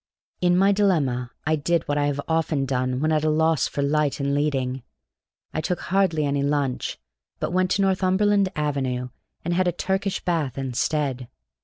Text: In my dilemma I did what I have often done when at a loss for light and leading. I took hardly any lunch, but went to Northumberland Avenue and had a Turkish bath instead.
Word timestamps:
In 0.41 0.57
my 0.57 0.71
dilemma 0.71 1.29
I 1.45 1.55
did 1.55 1.87
what 1.87 1.99
I 1.99 2.07
have 2.07 2.19
often 2.27 2.65
done 2.65 3.01
when 3.01 3.11
at 3.11 3.23
a 3.23 3.29
loss 3.29 3.67
for 3.67 3.83
light 3.83 4.19
and 4.19 4.33
leading. 4.33 4.81
I 5.53 5.61
took 5.61 5.79
hardly 5.79 6.25
any 6.25 6.41
lunch, 6.41 6.97
but 7.39 7.51
went 7.53 7.69
to 7.69 7.83
Northumberland 7.83 8.49
Avenue 8.55 9.09
and 9.45 9.53
had 9.53 9.67
a 9.67 9.71
Turkish 9.71 10.19
bath 10.25 10.57
instead. 10.57 11.27